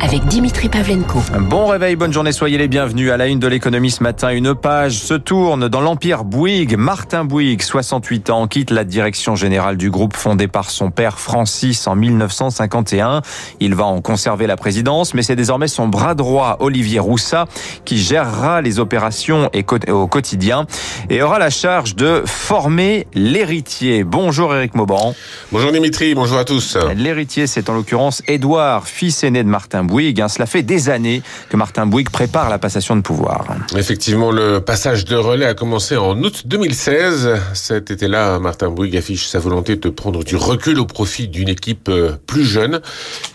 [0.00, 1.20] avec Dimitri Pavlenko.
[1.40, 3.10] Bon réveil, bonne journée, soyez les bienvenus.
[3.10, 6.76] À la une de l'économie ce matin, une page se tourne dans l'Empire Bouygues.
[6.76, 11.86] Martin Bouygues, 68 ans, quitte la direction générale du groupe fondé par son père Francis
[11.86, 13.22] en 1951.
[13.60, 17.46] Il va en conserver la présidence, mais c'est désormais son bras droit, Olivier Roussat,
[17.84, 19.50] qui gérera les opérations
[19.88, 20.66] au quotidien
[21.10, 24.04] et aura la charge de former l'héritier.
[24.04, 25.14] Bonjour Eric Mauban.
[25.52, 26.76] Bonjour Dimitri, bonjour à tous.
[26.94, 30.20] L'héritier, c'est en l'occurrence Édouard, fils aîné de Martin Bouygues.
[30.20, 30.28] Hein.
[30.28, 33.46] Cela fait des années que Martin Bouygues prépare la passation de pouvoir.
[33.76, 37.30] Effectivement, le passage de relais a commencé en août 2016.
[37.54, 41.88] Cet été-là, Martin Bouygues affiche sa volonté de prendre du recul au profit d'une équipe
[41.88, 42.80] euh, plus jeune.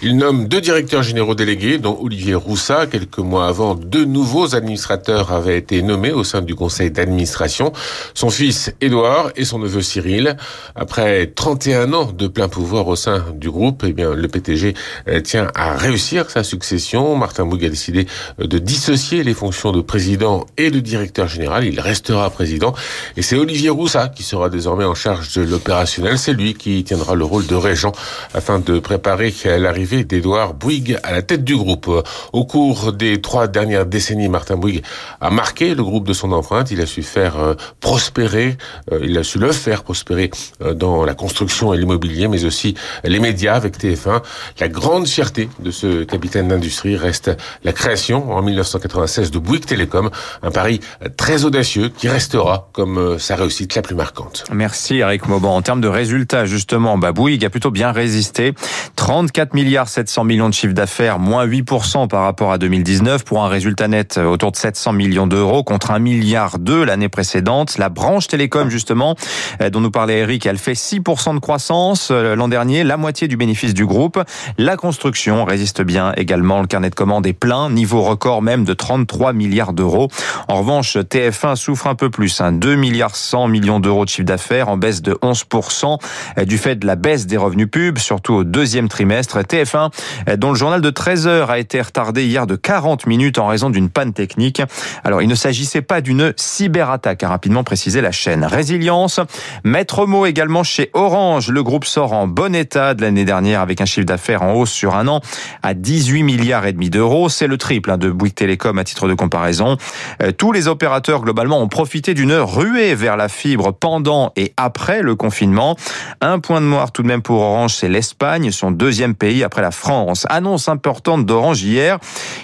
[0.02, 2.88] Il nomme deux directeurs généraux délégués, dont Olivier Roussat.
[2.88, 7.74] Quelques mois avant, deux nouveaux administrateurs avaient été nommés au sein du conseil d'administration.
[8.13, 10.38] Son fils Édouard et son neveu Cyril.
[10.76, 14.74] Après 31 ans de plein pouvoir au sein du groupe, eh bien, le PTG
[15.08, 17.15] euh, tient à réussir sa succession.
[17.15, 18.07] Martin Bouygues a décidé
[18.39, 21.65] euh, de dissocier les fonctions de président et de directeur général.
[21.65, 22.73] Il restera président.
[23.17, 26.17] Et c'est Olivier Roussat qui sera désormais en charge de l'opérationnel.
[26.17, 27.91] C'est lui qui tiendra le rôle de régent
[28.34, 31.89] afin de préparer l'arrivée d'Edouard Bouygues à la tête du groupe.
[32.34, 34.84] Au cours des trois dernières décennies, Martin Bouygues
[35.19, 36.71] a marqué le groupe de son empreinte.
[36.71, 38.57] Il a su faire euh, prospérer,
[38.91, 40.29] euh, il a su le faire prospérer
[40.75, 44.21] dans la construction et l'immobilier, mais aussi les médias avec TF1.
[44.59, 47.29] La grande fierté de ce capitaine d'industrie reste
[47.65, 50.10] la création en 1996 de Bouygues Télécom,
[50.41, 50.79] un pari
[51.18, 54.46] très audacieux qui restera comme euh, sa réussite la plus marquante.
[54.49, 55.54] Merci Eric Mauban.
[55.54, 58.54] En termes de résultats, justement, bah Bouygues a plutôt bien résisté.
[58.96, 63.49] 34 milliards 700 millions de chiffre d'affaires, moins 8% par rapport à 2019 pour un
[63.49, 67.78] résultat net autour de 700 millions d'euros contre 1 milliard 2 l'année précédente.
[67.78, 69.16] La branche télécom, justement,
[69.62, 73.28] euh, dont nous parlait Eric, elle fait 6% de croissance euh, l'an dernier, la moitié
[73.28, 74.24] du bénéfice du groupe.
[74.57, 76.62] La construction résiste bien également.
[76.62, 80.08] Le carnet de commandes est plein, niveau record même de 33 milliards d'euros.
[80.48, 84.26] En revanche, TF1 souffre un peu plus, hein, 2 milliards 100 millions d'euros de chiffre
[84.26, 86.00] d'affaires en baisse de 11%
[86.38, 89.40] euh, du fait de la baisse des revenus pubs, surtout au deuxième trimestre.
[89.40, 89.92] TF1,
[90.30, 93.48] euh, dont le journal de 13 heures a été retardé hier de 40 minutes en
[93.48, 94.62] raison d'une panne technique.
[95.04, 98.46] Alors, il ne s'agissait pas d'une cyberattaque, a rapidement précisé la chaîne.
[98.46, 99.20] Résilience,
[99.64, 101.50] maître mot également chez Orange.
[101.50, 104.72] Le groupe sort en bon état de l'année dernière avec un chiffre d'affaires en hausse
[104.72, 105.22] sur un an
[105.64, 107.30] à 18 milliards et demi d'euros.
[107.30, 109.78] C'est le triple hein, de Bouygues Télécom à titre de comparaison.
[110.22, 115.02] Euh, tous les opérateurs globalement ont profité d'une ruée vers la fibre pendant et après
[115.02, 115.76] le confinement.
[116.20, 119.62] Un point de noir tout de même pour Orange, c'est l'Espagne, son deuxième pays après
[119.62, 120.26] la France.
[120.30, 121.98] Annonce importante d'Orange hier.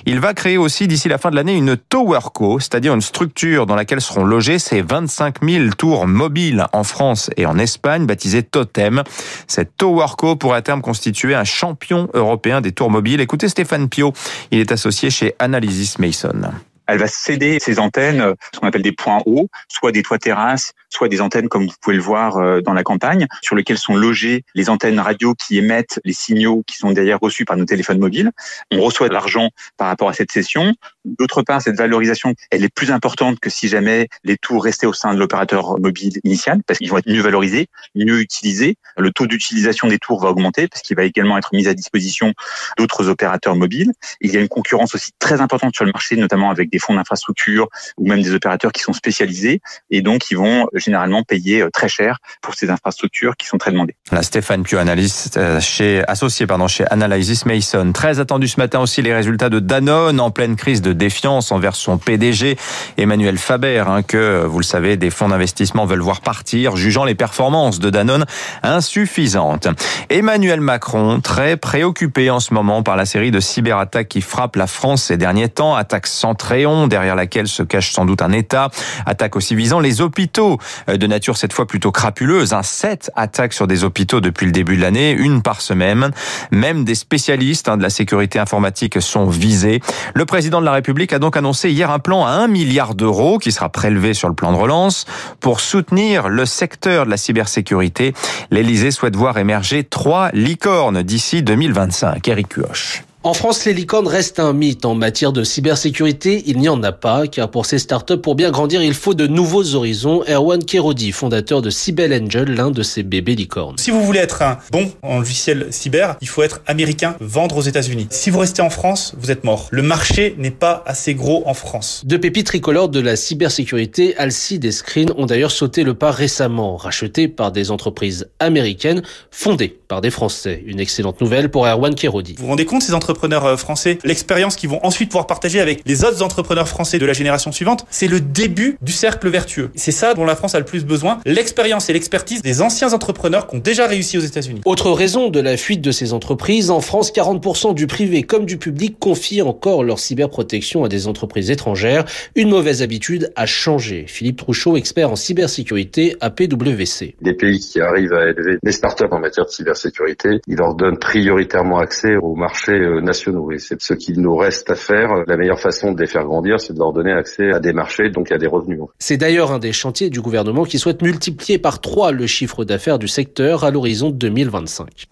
[0.06, 3.76] Il va créer aussi d'ici la fin de l'année une Towerco, c'est-à-dire une structure dans
[3.76, 9.04] laquelle seront logés ces 25 000 tours mobiles en France et en Espagne, baptisée Totem.
[9.48, 13.22] Cette Towerco pourrait à terme constituer un champion européen des tours mobiles.
[13.22, 14.14] Écoutez Stéphane Pio,
[14.52, 16.52] il est associé chez Analysis Mason
[16.88, 20.72] elle va céder ses antennes, ce qu'on appelle des points hauts, soit des toits terrasses,
[20.90, 23.96] soit des antennes comme vous pouvez le voir euh, dans la campagne, sur lesquelles sont
[23.96, 28.00] logées les antennes radio qui émettent les signaux qui sont derrière reçus par nos téléphones
[28.00, 28.32] mobiles.
[28.72, 30.74] On reçoit de l'argent par rapport à cette session.
[31.20, 34.94] D'autre part, cette valorisation, elle est plus importante que si jamais les tours restaient au
[34.94, 38.76] sein de l'opérateur mobile initial, parce qu'ils vont être mieux valorisés, mieux utilisés.
[38.98, 42.34] Le taux d'utilisation des tours va augmenter, parce qu'il va également être mis à disposition
[42.78, 43.92] d'autres opérateurs mobiles.
[44.22, 46.96] Il y a une concurrence aussi très importante sur le marché, notamment avec des fonds
[46.96, 51.70] d'infrastructure ou même des opérateurs qui sont spécialisés, et donc ils vont généralement payer euh,
[51.70, 53.96] très cher pour ces infrastructures qui sont très demandées.
[54.12, 56.04] La Stéphane Pio, analyste euh, chez
[56.48, 57.92] pardon chez Analysis Mason.
[57.92, 61.76] Très attendu ce matin aussi les résultats de Danone en pleine crise de défiance envers
[61.76, 62.58] son PDG
[62.98, 67.16] Emmanuel Faber, hein, que vous le savez des fonds d'investissement veulent voir partir, jugeant les
[67.16, 68.26] performances de Danone
[68.64, 69.68] insuffisantes.
[70.10, 74.68] Emmanuel Macron très préoccupé en ce moment par la série de cyberattaques qui frappent la
[74.68, 78.70] France ces derniers temps, attaque Centréon derrière laquelle se cache sans doute un État,
[79.06, 80.58] attaque aussi visant les hôpitaux
[80.90, 82.54] euh, de nature cette fois plutôt crapuleuse.
[82.54, 86.12] Un sept attaques sur des hôpitaux depuis le début de l'année, une par semaine.
[86.52, 89.82] Même des spécialistes hein, de la sécurité informatique sont visés.
[90.14, 93.38] Le président de la République a donc annoncé hier un plan à un milliard d'euros
[93.38, 95.06] qui sera prélevé sur le plan de relance
[95.40, 98.14] pour soutenir le secteur de la cybersécurité.
[98.52, 102.28] L'Élysée souhaite voir émerger trois licornes d'ici 2025.
[102.28, 103.07] Eric Cuoche.
[103.28, 104.86] En France, les licornes restent un mythe.
[104.86, 108.52] En matière de cybersécurité, il n'y en a pas, car pour ces startups, pour bien
[108.52, 110.24] grandir, il faut de nouveaux horizons.
[110.30, 113.78] Erwan Kerodi, fondateur de Cybel Angel, l'un de ces bébés licornes.
[113.80, 117.62] Si vous voulez être un bon en logiciel cyber, il faut être américain, vendre aux
[117.64, 118.08] États-Unis.
[118.12, 119.68] Si vous restez en France, vous êtes mort.
[119.72, 122.04] Le marché n'est pas assez gros en France.
[122.06, 126.78] Deux pépites tricolores de la cybersécurité, Alcide et Screen, ont d'ailleurs sauté le pas récemment,
[126.78, 129.02] rachetés par des entreprises américaines,
[129.32, 130.64] fondées par des Français.
[130.66, 132.36] Une excellente nouvelle pour Erwan Kerodi.
[132.38, 135.82] Vous vous rendez compte, ces entrepreneurs euh, français, l'expérience qu'ils vont ensuite pouvoir partager avec
[135.88, 139.72] les autres entrepreneurs français de la génération suivante, c'est le début du cercle vertueux.
[139.76, 143.48] C'est ça dont la France a le plus besoin, l'expérience et l'expertise des anciens entrepreneurs
[143.48, 144.62] qui ont déjà réussi aux États-Unis.
[144.66, 148.58] Autre raison de la fuite de ces entreprises, en France, 40% du privé comme du
[148.58, 152.06] public confient encore leur cyberprotection à des entreprises étrangères.
[152.36, 154.06] Une mauvaise habitude a changé.
[154.08, 157.16] Philippe Trouchot, expert en cybersécurité à PwC.
[157.22, 161.00] Les pays qui arrivent à élever les startups en matière de cybersécurité, ils leur donnent
[161.00, 163.52] prioritairement accès aux marchés euh, nationaux.
[163.52, 165.24] Et c'est ce qu'il nous reste à faire.
[165.28, 168.10] La meilleure façon de les faire grandir, c'est de leur donner accès à des marchés,
[168.10, 168.80] donc à des revenus.
[169.00, 173.00] C'est d'ailleurs un des chantiers du gouvernement qui souhaite multiplier par trois le chiffre d'affaires
[173.00, 175.08] du secteur à l'horizon 2025.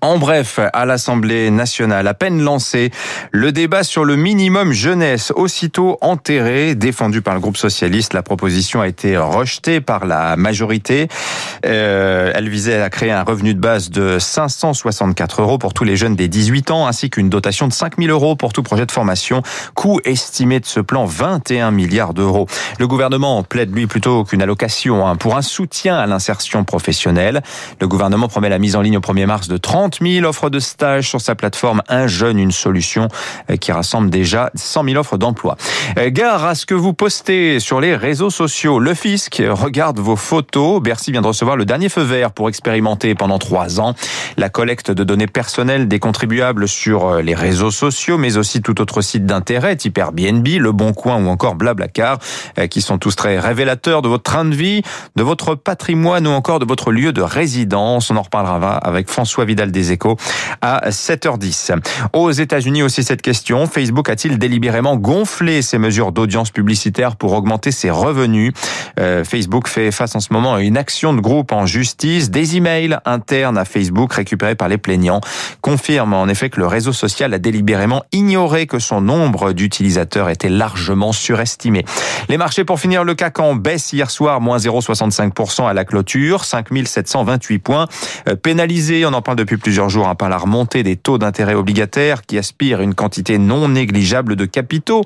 [0.00, 2.92] En bref, à l'Assemblée nationale, à peine lancé,
[3.32, 8.80] le débat sur le minimum jeunesse, aussitôt enterré, défendu par le groupe socialiste, la proposition
[8.80, 11.08] a été rejetée par la majorité.
[11.66, 15.96] Euh, elle visait à créer un revenu de base de 564 euros pour tous les
[15.96, 19.42] jeunes des 18 ans, ainsi qu'une dotation de 5000 euros pour tout projet de formation.
[19.74, 22.46] Coût estimé de ce plan 21 milliards d'euros.
[22.78, 27.42] Le gouvernement plaide lui plutôt qu'une allocation hein, pour un soutien à l'insertion professionnelle.
[27.80, 30.50] Le gouvernement promet la mise en ligne au 1er mars de 30 30 000 offres
[30.50, 33.08] de stage sur sa plateforme Un jeune, une solution
[33.50, 35.56] euh, qui rassemble déjà 100 000 offres d'emploi.
[35.96, 38.80] Euh, gare à ce que vous postez sur les réseaux sociaux.
[38.80, 40.82] Le fisc regarde vos photos.
[40.82, 43.94] Bercy vient de recevoir le dernier feu vert pour expérimenter pendant trois ans
[44.36, 48.82] la collecte de données personnelles des contribuables sur euh, les réseaux sociaux, mais aussi tout
[48.82, 52.18] autre site d'intérêt, type Airbnb, Le Bon Coin ou encore Blablacar,
[52.68, 54.82] qui sont tous très révélateurs de votre train de vie,
[55.16, 58.10] de votre patrimoine ou encore de votre lieu de résidence.
[58.10, 60.16] On en reparlera avec François Vidal échos
[60.60, 61.76] à 7h10.
[62.12, 63.66] Aux États-Unis aussi cette question.
[63.66, 68.52] Facebook a-t-il délibérément gonflé ses mesures d'audience publicitaire pour augmenter ses revenus?
[69.00, 72.30] Euh, Facebook fait face en ce moment à une action de groupe en justice.
[72.30, 75.20] Des emails internes à Facebook récupérés par les plaignants
[75.60, 80.48] confirment en effet que le réseau social a délibérément ignoré que son nombre d'utilisateurs était
[80.48, 81.84] largement surestimé.
[82.28, 86.44] Les marchés pour finir le CAC en baisse hier soir, moins 0,65% à la clôture,
[86.44, 87.86] 5728 points.
[88.28, 91.52] Euh, pénalisé, on en parle depuis plus plusieurs jours par la remontée des taux d'intérêt
[91.52, 95.04] obligataires qui aspirent une quantité non négligeable de capitaux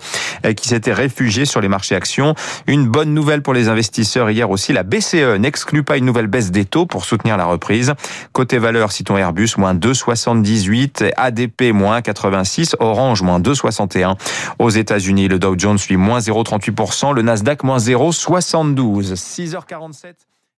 [0.56, 2.36] qui s'étaient réfugiés sur les marchés actions.
[2.68, 6.52] Une bonne nouvelle pour les investisseurs hier aussi, la BCE n'exclut pas une nouvelle baisse
[6.52, 7.94] des taux pour soutenir la reprise.
[8.32, 14.14] Côté valeur, citons Airbus, moins 2,78, ADP, moins 86, Orange, moins 2,61.
[14.60, 19.14] Aux États-Unis, le Dow Jones suit moins 0,38%, le Nasdaq, moins 0,72.
[19.16, 20.31] 6h47.